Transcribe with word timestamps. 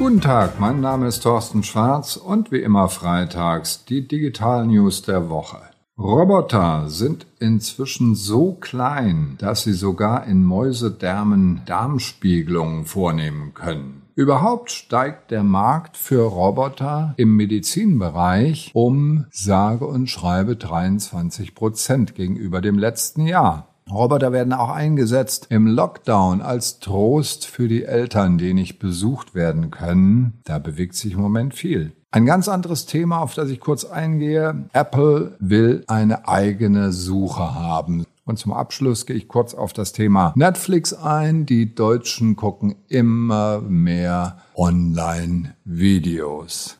Guten 0.00 0.22
Tag, 0.22 0.58
mein 0.58 0.80
Name 0.80 1.08
ist 1.08 1.24
Thorsten 1.24 1.62
Schwarz 1.62 2.16
und 2.16 2.50
wie 2.50 2.62
immer 2.62 2.88
freitags 2.88 3.84
die 3.84 4.08
Digital 4.08 4.66
News 4.66 5.02
der 5.02 5.28
Woche. 5.28 5.58
Roboter 5.98 6.88
sind 6.88 7.26
inzwischen 7.38 8.14
so 8.14 8.54
klein, 8.54 9.36
dass 9.38 9.64
sie 9.64 9.74
sogar 9.74 10.26
in 10.26 10.42
Mäusedärmen 10.42 11.60
Darmspiegelungen 11.66 12.86
vornehmen 12.86 13.52
können. 13.52 14.00
Überhaupt 14.14 14.70
steigt 14.70 15.32
der 15.32 15.42
Markt 15.42 15.98
für 15.98 16.22
Roboter 16.22 17.12
im 17.18 17.36
Medizinbereich 17.36 18.70
um 18.72 19.26
sage 19.30 19.84
und 19.84 20.08
schreibe 20.08 20.56
23 20.56 21.54
Prozent 21.54 22.14
gegenüber 22.14 22.62
dem 22.62 22.78
letzten 22.78 23.26
Jahr. 23.26 23.69
Roboter 23.92 24.32
werden 24.32 24.52
auch 24.52 24.70
eingesetzt 24.70 25.46
im 25.50 25.66
Lockdown 25.66 26.42
als 26.42 26.78
Trost 26.80 27.46
für 27.46 27.68
die 27.68 27.84
Eltern, 27.84 28.38
die 28.38 28.54
nicht 28.54 28.78
besucht 28.78 29.34
werden 29.34 29.70
können. 29.70 30.40
Da 30.44 30.58
bewegt 30.58 30.94
sich 30.94 31.14
im 31.14 31.20
Moment 31.20 31.54
viel. 31.54 31.92
Ein 32.12 32.26
ganz 32.26 32.48
anderes 32.48 32.86
Thema, 32.86 33.18
auf 33.18 33.34
das 33.34 33.50
ich 33.50 33.60
kurz 33.60 33.84
eingehe. 33.84 34.64
Apple 34.72 35.36
will 35.38 35.84
eine 35.86 36.26
eigene 36.26 36.92
Suche 36.92 37.54
haben. 37.54 38.04
Und 38.24 38.38
zum 38.38 38.52
Abschluss 38.52 39.06
gehe 39.06 39.14
ich 39.16 39.28
kurz 39.28 39.54
auf 39.54 39.72
das 39.72 39.92
Thema 39.92 40.32
Netflix 40.36 40.92
ein. 40.92 41.46
Die 41.46 41.72
Deutschen 41.74 42.36
gucken 42.36 42.74
immer 42.88 43.60
mehr 43.60 44.38
Online-Videos. 44.56 46.78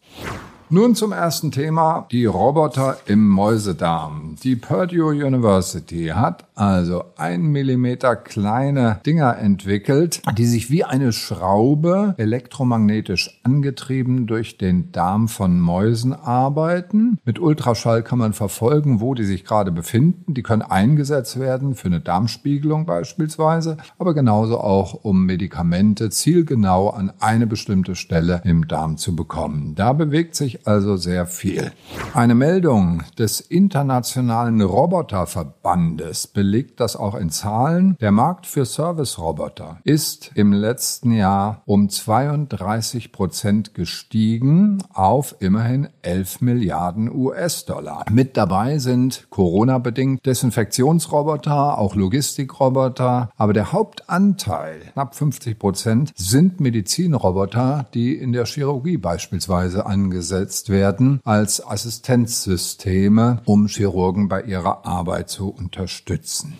Nun 0.73 0.95
zum 0.95 1.11
ersten 1.11 1.51
Thema, 1.51 2.07
die 2.13 2.27
Roboter 2.27 2.99
im 3.07 3.29
Mäusedarm. 3.29 4.37
Die 4.45 4.55
Purdue 4.55 5.27
University 5.27 6.13
hat 6.15 6.45
also 6.55 7.07
ein 7.17 7.43
Millimeter 7.43 8.15
kleine 8.15 9.01
Dinger 9.05 9.37
entwickelt, 9.37 10.23
die 10.39 10.47
sich 10.47 10.71
wie 10.71 10.85
eine 10.85 11.11
Schraube 11.13 12.15
elektromagnetisch 12.19 13.41
angetrieben 13.43 14.29
durch 14.29 14.59
den 14.59 14.93
Darm 14.93 15.27
von 15.27 15.59
Mäusen 15.59 16.13
arbeiten. 16.13 17.19
Mit 17.25 17.41
Ultraschall 17.41 18.05
kann 18.05 18.21
man 18.21 18.33
verfolgen, 18.33 19.01
wo 19.01 19.15
die 19.15 19.25
sich 19.25 19.45
gerade 19.45 19.73
befinden. 19.73 20.35
Die 20.35 20.45
können 20.45 20.63
eingesetzt 20.63 21.41
werden 21.41 21.75
für 21.75 21.89
eine 21.89 22.01
Darmspiegelung 22.01 22.87
beispielsweise, 22.87 23.77
aber 23.99 24.15
genauso 24.15 24.61
auch 24.61 24.95
um 24.95 25.27
Medikamente 25.27 26.11
zielgenau 26.11 26.91
an 26.91 27.13
eine 27.19 27.49
bestimmte 27.49 27.97
Stelle 27.97 28.41
im 28.45 28.69
Darm 28.69 28.99
zu 28.99 29.17
bekommen. 29.17 29.75
Da 29.75 29.93
bewegt 29.95 30.37
sich 30.37 30.60
also 30.67 30.97
sehr 30.97 31.27
viel. 31.27 31.73
Eine 32.15 32.35
Meldung 32.35 33.03
des 33.19 33.41
Internationalen 33.41 34.61
Roboterverbandes 34.61 36.27
belegt 36.27 36.81
das 36.81 36.97
auch 36.97 37.15
in 37.15 37.31
Zahlen. 37.31 37.97
Der 38.01 38.13
Markt 38.13 38.47
für 38.47 38.65
Service-Roboter 38.65 39.79
ist 39.85 40.33
im 40.35 40.53
letzten 40.53 41.13
Jahr 41.13 41.63
um 41.67 41.89
32 41.89 43.13
Prozent 43.13 43.75
gestiegen 43.75 44.83
auf 44.93 45.37
immerhin 45.41 45.89
11 46.03 46.41
Milliarden 46.41 47.11
US-Dollar. 47.15 48.05
Mit 48.11 48.37
dabei 48.37 48.79
sind 48.79 49.27
Corona-bedingt 49.31 50.25
Desinfektionsroboter, 50.27 51.79
auch 51.79 51.95
Logistikroboter, 51.95 53.31
aber 53.37 53.53
der 53.53 53.73
Hauptanteil, 53.73 54.81
knapp 54.93 55.15
50 55.15 55.59
Prozent, 55.59 56.13
sind 56.17 56.61
Medizinroboter, 56.61 57.87
die 57.95 58.15
in 58.15 58.33
der 58.33 58.47
Chirurgie 58.47 58.97
beispielsweise 58.97 59.87
angesetzt 59.87 60.50
eingesetzt 60.51 60.69
werden 60.69 61.21
als 61.25 61.65
Assistenzsysteme, 61.65 63.41
um 63.45 63.69
Chirurgen 63.69 64.29
bei 64.29 64.43
ihrer 64.43 64.85
Arbeit 64.85 65.31
zu 65.31 65.49
unterstützen. 65.49 66.55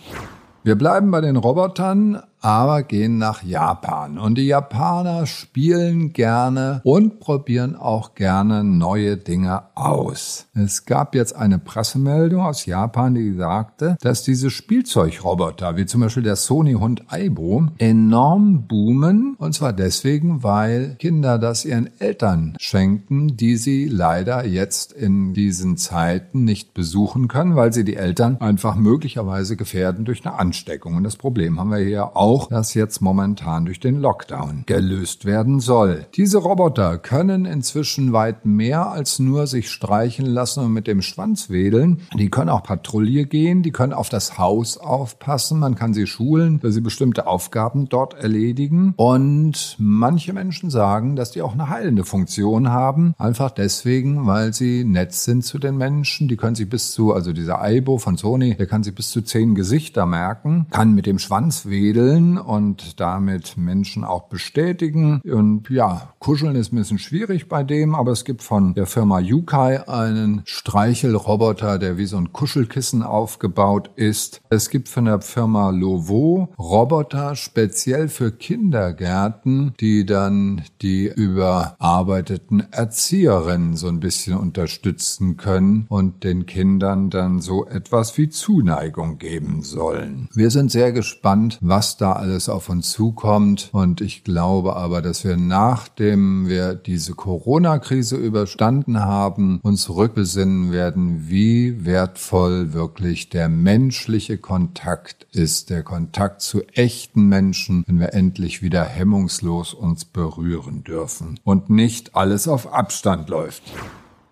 Wir 0.63 0.75
bleiben 0.75 1.11
bei 1.11 1.21
den 1.21 1.35
Robotern, 1.35 2.23
aber 2.41 2.83
gehen 2.83 3.17
nach 3.17 3.43
Japan. 3.43 4.17
Und 4.17 4.37
die 4.37 4.47
Japaner 4.47 5.27
spielen 5.27 6.11
gerne 6.11 6.81
und 6.83 7.19
probieren 7.19 7.75
auch 7.75 8.15
gerne 8.15 8.63
neue 8.63 9.17
Dinge 9.17 9.63
aus. 9.75 10.47
Es 10.53 10.85
gab 10.85 11.15
jetzt 11.15 11.35
eine 11.35 11.59
Pressemeldung 11.59 12.41
aus 12.41 12.65
Japan, 12.65 13.13
die 13.13 13.33
sagte, 13.33 13.97
dass 14.01 14.23
diese 14.23 14.49
Spielzeugroboter, 14.49 15.77
wie 15.77 15.85
zum 15.85 16.01
Beispiel 16.01 16.23
der 16.23 16.35
Sony-Hund 16.35 17.03
Aibo, 17.09 17.67
enorm 17.77 18.67
boomen. 18.67 19.35
Und 19.37 19.53
zwar 19.53 19.73
deswegen, 19.73 20.43
weil 20.43 20.95
Kinder 20.97 21.37
das 21.37 21.63
ihren 21.63 21.89
Eltern 21.99 22.55
schenken, 22.59 23.37
die 23.37 23.57
sie 23.57 23.85
leider 23.85 24.45
jetzt 24.45 24.93
in 24.93 25.33
diesen 25.33 25.77
Zeiten 25.77 26.43
nicht 26.43 26.73
besuchen 26.73 27.27
können, 27.27 27.55
weil 27.55 27.71
sie 27.71 27.83
die 27.83 27.95
Eltern 27.95 28.37
einfach 28.41 28.75
möglicherweise 28.75 29.55
gefährden 29.55 30.05
durch 30.05 30.25
eine 30.25 30.39
Ansteckung. 30.39 30.95
Und 30.95 31.03
das 31.03 31.15
Problem 31.15 31.59
haben 31.59 31.69
wir 31.69 31.77
hier 31.77 32.17
auch 32.17 32.30
auch, 32.31 32.47
das 32.47 32.73
jetzt 32.75 33.01
momentan 33.01 33.65
durch 33.65 33.81
den 33.81 33.99
Lockdown 33.99 34.63
gelöst 34.65 35.25
werden 35.25 35.59
soll. 35.59 36.05
Diese 36.15 36.37
Roboter 36.37 36.97
können 36.97 37.43
inzwischen 37.43 38.13
weit 38.13 38.45
mehr 38.45 38.89
als 38.89 39.19
nur 39.19 39.47
sich 39.47 39.69
streichen 39.69 40.25
lassen 40.25 40.63
und 40.63 40.71
mit 40.71 40.87
dem 40.87 41.01
Schwanz 41.01 41.49
wedeln. 41.49 41.99
Die 42.17 42.29
können 42.29 42.49
auch 42.49 42.63
Patrouille 42.63 43.25
gehen, 43.25 43.63
die 43.63 43.71
können 43.71 43.91
auf 43.91 44.07
das 44.07 44.37
Haus 44.37 44.77
aufpassen, 44.77 45.59
man 45.59 45.75
kann 45.75 45.93
sie 45.93 46.07
schulen, 46.07 46.61
dass 46.61 46.73
sie 46.73 46.79
bestimmte 46.79 47.27
Aufgaben 47.27 47.89
dort 47.89 48.13
erledigen. 48.13 48.93
Und 48.95 49.75
manche 49.77 50.31
Menschen 50.31 50.69
sagen, 50.69 51.17
dass 51.17 51.31
die 51.31 51.41
auch 51.41 51.53
eine 51.53 51.67
heilende 51.67 52.05
Funktion 52.05 52.69
haben, 52.69 53.13
einfach 53.17 53.51
deswegen, 53.51 54.25
weil 54.25 54.53
sie 54.53 54.85
nett 54.85 55.11
sind 55.11 55.43
zu 55.43 55.59
den 55.59 55.75
Menschen. 55.75 56.29
Die 56.29 56.37
können 56.37 56.55
sich 56.55 56.69
bis 56.69 56.93
zu, 56.93 57.13
also 57.13 57.33
dieser 57.33 57.61
Aibo 57.61 57.97
von 57.97 58.15
Sony, 58.15 58.55
der 58.55 58.67
kann 58.67 58.83
sich 58.83 58.95
bis 58.95 59.09
zu 59.09 59.21
zehn 59.21 59.53
Gesichter 59.53 60.05
merken, 60.05 60.67
kann 60.71 60.95
mit 60.95 61.05
dem 61.05 61.19
Schwanz 61.19 61.65
wedeln 61.65 62.20
kuscheln 62.21 62.37
und 62.37 62.99
damit 62.99 63.57
Menschen 63.57 64.03
auch 64.03 64.29
bestätigen. 64.29 65.21
Und 65.21 65.69
ja, 65.69 66.13
kuscheln 66.19 66.55
ist 66.55 66.71
ein 66.71 66.77
bisschen 66.77 66.99
schwierig 66.99 67.47
bei 67.47 67.63
dem, 67.63 67.95
aber 67.95 68.11
es 68.11 68.25
gibt 68.25 68.43
von 68.43 68.73
der 68.73 68.85
Firma 68.85 69.19
Yukai 69.19 69.87
einen 69.87 70.41
Streichelroboter, 70.45 71.79
der 71.79 71.97
wie 71.97 72.05
so 72.05 72.17
ein 72.17 72.31
Kuschelkissen 72.31 73.03
aufgebaut 73.03 73.91
ist. 73.95 74.41
Es 74.49 74.69
gibt 74.69 74.89
von 74.89 75.05
der 75.05 75.21
Firma 75.21 75.69
Lovo 75.69 76.49
Roboter 76.57 77.35
speziell 77.35 78.07
für 78.07 78.31
Kindergärten, 78.31 79.73
die 79.79 80.05
dann 80.05 80.61
die 80.81 81.07
überarbeiteten 81.07 82.71
Erzieherinnen 82.71 83.75
so 83.75 83.87
ein 83.87 83.99
bisschen 83.99 84.37
unterstützen 84.37 85.37
können 85.37 85.85
und 85.89 86.23
den 86.23 86.45
Kindern 86.45 87.09
dann 87.09 87.39
so 87.39 87.65
etwas 87.65 88.17
wie 88.17 88.29
Zuneigung 88.29 89.17
geben 89.17 89.63
sollen. 89.63 90.27
Wir 90.33 90.49
sind 90.49 90.71
sehr 90.71 90.91
gespannt, 90.91 91.57
was 91.61 91.97
alles 92.17 92.49
auf 92.49 92.69
uns 92.69 92.91
zukommt. 92.91 93.69
Und 93.71 94.01
ich 94.01 94.23
glaube 94.23 94.75
aber, 94.75 95.01
dass 95.01 95.23
wir 95.23 95.37
nachdem 95.37 96.47
wir 96.47 96.75
diese 96.75 97.13
Corona-Krise 97.13 98.15
überstanden 98.17 98.99
haben, 98.99 99.59
uns 99.63 99.89
rückbesinnen 99.89 100.71
werden, 100.71 101.29
wie 101.29 101.85
wertvoll 101.85 102.73
wirklich 102.73 103.29
der 103.29 103.49
menschliche 103.49 104.37
Kontakt 104.37 105.27
ist, 105.31 105.69
der 105.69 105.83
Kontakt 105.83 106.41
zu 106.41 106.61
echten 106.73 107.27
Menschen, 107.27 107.83
wenn 107.87 107.99
wir 107.99 108.13
endlich 108.13 108.61
wieder 108.61 108.83
hemmungslos 108.83 109.73
uns 109.73 110.05
berühren 110.05 110.83
dürfen 110.83 111.39
und 111.43 111.69
nicht 111.69 112.15
alles 112.15 112.47
auf 112.47 112.73
Abstand 112.73 113.29
läuft. 113.29 113.63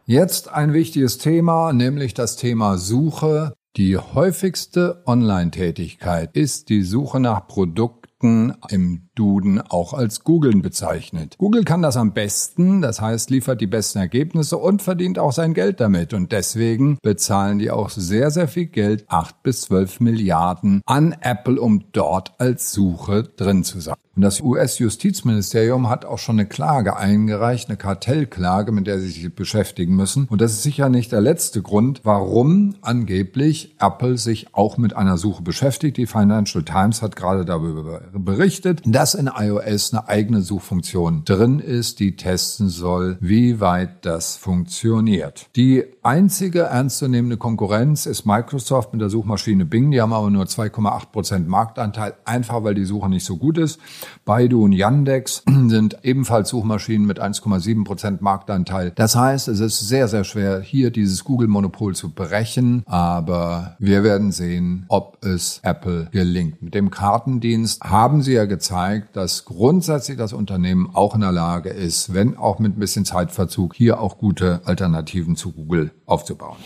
Jetzt 0.05 0.49
ein 0.49 0.73
wichtiges 0.73 1.19
Thema, 1.19 1.71
nämlich 1.71 2.15
das 2.15 2.35
Thema 2.35 2.79
Suche. 2.79 3.53
Die 3.77 3.97
häufigste 3.97 5.03
Online-Tätigkeit 5.05 6.35
ist 6.35 6.69
die 6.69 6.81
Suche 6.81 7.19
nach 7.19 7.47
Produkten 7.47 8.55
im 8.69 9.08
Duden 9.19 9.59
auch 9.59 9.93
als 9.93 10.23
Googlen 10.23 10.61
bezeichnet. 10.61 11.35
Google 11.37 11.65
kann 11.65 11.81
das 11.81 11.97
am 11.97 12.13
besten, 12.13 12.81
das 12.81 13.01
heißt 13.01 13.29
liefert 13.29 13.59
die 13.59 13.67
besten 13.67 13.99
Ergebnisse 13.99 14.57
und 14.57 14.81
verdient 14.81 15.19
auch 15.19 15.33
sein 15.33 15.53
Geld 15.53 15.81
damit. 15.81 16.13
Und 16.13 16.31
deswegen 16.31 16.97
bezahlen 17.01 17.59
die 17.59 17.69
auch 17.69 17.89
sehr, 17.89 18.31
sehr 18.31 18.47
viel 18.47 18.67
Geld, 18.67 19.03
acht 19.09 19.43
bis 19.43 19.63
zwölf 19.63 19.99
Milliarden 19.99 20.81
an 20.85 21.13
Apple, 21.19 21.59
um 21.59 21.83
dort 21.91 22.39
als 22.39 22.71
Suche 22.71 23.23
drin 23.23 23.65
zu 23.65 23.81
sein. 23.81 23.95
Und 24.19 24.23
das 24.23 24.41
US-Justizministerium 24.41 25.87
hat 25.87 26.03
auch 26.03 26.17
schon 26.17 26.39
eine 26.39 26.45
Klage 26.45 26.97
eingereicht, 26.97 27.69
eine 27.69 27.77
Kartellklage, 27.77 28.73
mit 28.73 28.85
der 28.85 28.99
sie 28.99 29.07
sich 29.07 29.33
beschäftigen 29.33 29.95
müssen. 29.95 30.27
Und 30.29 30.41
das 30.41 30.51
ist 30.51 30.63
sicher 30.63 30.89
nicht 30.89 31.13
der 31.13 31.21
letzte 31.21 31.61
Grund, 31.61 32.01
warum 32.03 32.75
angeblich 32.81 33.77
Apple 33.79 34.17
sich 34.17 34.53
auch 34.53 34.75
mit 34.75 34.93
einer 34.93 35.17
Suche 35.17 35.41
beschäftigt. 35.41 35.95
Die 35.95 36.05
Financial 36.05 36.65
Times 36.65 37.01
hat 37.01 37.15
gerade 37.15 37.45
darüber 37.45 38.01
berichtet, 38.11 38.81
dass 38.85 39.08
dass 39.09 39.15
in 39.15 39.31
iOS 39.35 39.91
eine 39.91 40.07
eigene 40.07 40.41
Suchfunktion 40.41 41.23
drin 41.25 41.57
ist, 41.57 41.99
die 41.99 42.15
testen 42.15 42.69
soll, 42.69 43.17
wie 43.21 43.59
weit 43.59 44.05
das 44.05 44.35
funktioniert. 44.35 45.47
Die 45.55 45.83
einzige 46.03 46.61
ernstzunehmende 46.61 47.37
Konkurrenz 47.37 48.05
ist 48.05 48.27
Microsoft 48.27 48.93
mit 48.93 49.01
der 49.01 49.09
Suchmaschine 49.09 49.65
Bing. 49.65 49.89
Die 49.89 49.99
haben 49.99 50.13
aber 50.13 50.29
nur 50.29 50.45
2,8 50.45 51.11
Prozent 51.11 51.47
Marktanteil, 51.47 52.13
einfach 52.23 52.63
weil 52.63 52.75
die 52.75 52.85
Suche 52.85 53.09
nicht 53.09 53.25
so 53.25 53.37
gut 53.37 53.57
ist. 53.57 53.79
Baidu 54.25 54.63
und 54.63 54.73
Yandex 54.73 55.41
sind 55.67 55.97
ebenfalls 56.03 56.49
Suchmaschinen 56.49 57.07
mit 57.07 57.19
1,7 57.19 57.85
Prozent 57.85 58.21
Marktanteil. 58.21 58.91
Das 58.93 59.15
heißt, 59.15 59.47
es 59.47 59.59
ist 59.59 59.79
sehr, 59.79 60.07
sehr 60.07 60.23
schwer, 60.23 60.61
hier 60.61 60.91
dieses 60.91 61.23
Google-Monopol 61.23 61.95
zu 61.95 62.11
brechen. 62.11 62.83
Aber 62.85 63.75
wir 63.79 64.03
werden 64.03 64.31
sehen, 64.31 64.85
ob 64.87 65.25
es 65.25 65.61
Apple 65.63 66.09
gelingt. 66.11 66.61
Mit 66.61 66.75
dem 66.75 66.91
Kartendienst 66.91 67.81
haben 67.83 68.21
sie 68.21 68.33
ja 68.33 68.45
gezeigt, 68.45 68.98
zeigt, 68.99 69.15
dass 69.15 69.45
grundsätzlich 69.45 70.17
das 70.17 70.33
Unternehmen 70.33 70.89
auch 70.93 71.15
in 71.15 71.21
der 71.21 71.31
Lage 71.31 71.69
ist, 71.69 72.13
wenn 72.13 72.37
auch 72.37 72.59
mit 72.59 72.75
ein 72.75 72.79
bisschen 72.79 73.05
Zeitverzug, 73.05 73.75
hier 73.75 73.99
auch 73.99 74.17
gute 74.17 74.61
Alternativen 74.65 75.35
zu 75.35 75.51
Google 75.51 75.91
aufzubauen. 76.05 76.57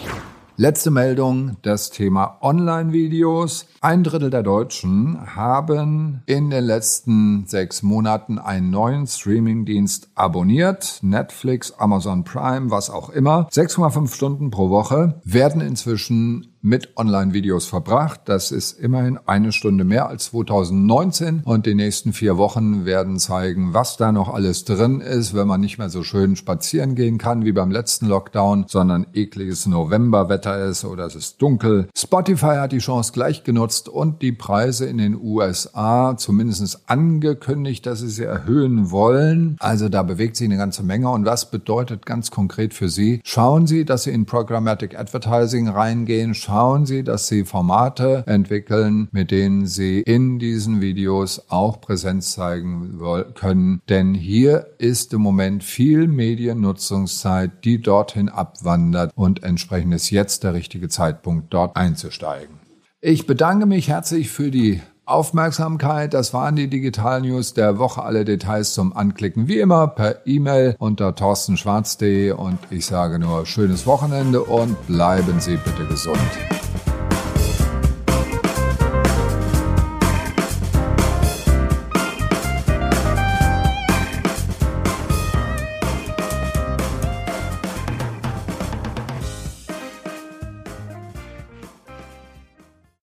Letzte 0.55 0.91
Meldung, 0.91 1.57
das 1.63 1.89
Thema 1.89 2.37
Online-Videos. 2.41 3.65
Ein 3.81 4.03
Drittel 4.03 4.29
der 4.29 4.43
Deutschen 4.43 5.35
haben 5.35 6.21
in 6.27 6.51
den 6.51 6.63
letzten 6.63 7.47
sechs 7.47 7.81
Monaten 7.81 8.37
einen 8.37 8.69
neuen 8.69 9.07
Streaming-Dienst 9.07 10.09
abonniert. 10.13 10.99
Netflix, 11.01 11.71
Amazon 11.71 12.23
Prime, 12.23 12.69
was 12.69 12.91
auch 12.91 13.09
immer. 13.09 13.47
6,5 13.49 14.13
Stunden 14.13 14.51
pro 14.51 14.69
Woche 14.69 15.19
werden 15.23 15.59
inzwischen 15.59 16.52
mit 16.63 16.97
Online-Videos 16.97 17.67
verbracht. 17.67 18.21
Das 18.25 18.51
ist 18.51 18.79
immerhin 18.79 19.19
eine 19.25 19.51
Stunde 19.51 19.83
mehr 19.83 20.07
als 20.07 20.25
2019 20.31 21.41
und 21.43 21.65
die 21.65 21.75
nächsten 21.75 22.13
vier 22.13 22.37
Wochen 22.37 22.85
werden 22.85 23.19
zeigen, 23.19 23.73
was 23.73 23.97
da 23.97 24.13
noch 24.13 24.33
alles 24.33 24.63
drin 24.63 25.01
ist, 25.01 25.35
wenn 25.35 25.45
man 25.45 25.59
nicht 25.59 25.77
mehr 25.77 25.89
so 25.89 26.03
schön 26.03 26.37
spazieren 26.37 26.95
gehen 26.95 27.17
kann 27.17 27.43
wie 27.43 27.51
beim 27.51 27.69
letzten 27.69 28.07
Lockdown, 28.07 28.65
sondern 28.69 29.05
ekliges 29.13 29.65
Novemberwetter 29.65 30.65
ist 30.65 30.85
oder 30.85 31.05
es 31.05 31.15
ist 31.15 31.41
dunkel. 31.41 31.89
Spotify 31.95 32.55
hat 32.55 32.71
die 32.71 32.77
Chance 32.77 33.11
gleich 33.11 33.43
genutzt 33.43 33.89
und 33.89 34.21
die 34.21 34.31
Preise 34.31 34.85
in 34.85 34.99
den 34.99 35.21
USA 35.21 36.15
zumindest 36.17 36.89
angekündigt, 36.89 37.85
dass 37.85 37.99
sie 37.99 38.09
sie 38.09 38.23
erhöhen 38.23 38.89
wollen. 38.89 39.57
Also 39.59 39.89
da 39.89 40.01
bewegt 40.01 40.37
sich 40.37 40.47
eine 40.47 40.57
ganze 40.57 40.83
Menge 40.83 41.09
und 41.09 41.25
was 41.25 41.51
bedeutet 41.51 42.05
ganz 42.05 42.31
konkret 42.31 42.73
für 42.73 42.87
Sie? 42.87 43.19
Schauen 43.25 43.67
Sie, 43.67 43.83
dass 43.83 44.03
Sie 44.03 44.11
in 44.11 44.25
Programmatic 44.25 44.97
Advertising 44.97 45.67
reingehen. 45.67 46.33
Schauen 46.33 46.52
schauen 46.53 46.85
Sie, 46.85 47.03
dass 47.03 47.27
Sie 47.27 47.45
Formate 47.45 48.23
entwickeln, 48.27 49.07
mit 49.11 49.31
denen 49.31 49.65
Sie 49.65 50.01
in 50.01 50.37
diesen 50.37 50.81
Videos 50.81 51.45
auch 51.49 51.81
Präsenz 51.81 52.33
zeigen 52.33 52.99
können. 53.33 53.81
Denn 53.89 54.13
hier 54.13 54.67
ist 54.77 55.13
im 55.13 55.21
Moment 55.21 55.63
viel 55.63 56.07
Mediennutzungszeit, 56.07 57.65
die 57.65 57.81
dorthin 57.81 58.29
abwandert 58.29 59.11
und 59.15 59.41
entsprechend 59.41 59.95
ist 59.95 60.11
jetzt 60.11 60.43
der 60.43 60.53
richtige 60.53 60.89
Zeitpunkt, 60.89 61.51
dort 61.51 61.75
einzusteigen. 61.75 62.59
Ich 63.01 63.25
bedanke 63.25 63.65
mich 63.65 63.87
herzlich 63.87 64.29
für 64.29 64.51
die 64.51 64.79
Aufmerksamkeit. 65.05 66.13
Das 66.13 66.33
waren 66.33 66.55
die 66.55 66.69
Digital 66.69 67.21
News 67.21 67.53
der 67.53 67.77
Woche. 67.77 68.03
Alle 68.03 68.25
Details 68.25 68.73
zum 68.73 68.95
Anklicken 68.95 69.47
wie 69.47 69.59
immer 69.59 69.87
per 69.87 70.25
E-Mail 70.25 70.75
unter 70.79 71.15
torstenschwarz.de 71.15 72.31
und 72.31 72.59
ich 72.69 72.85
sage 72.85 73.19
nur 73.19 73.45
schönes 73.45 73.85
Wochenende 73.85 74.43
und 74.43 74.87
bleiben 74.87 75.39
Sie 75.39 75.57
bitte 75.57 75.85
gesund. 75.85 76.19